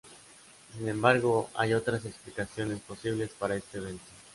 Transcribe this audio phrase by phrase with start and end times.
[0.75, 4.07] Sin embargo, hay otras explicaciones posibles para este evento.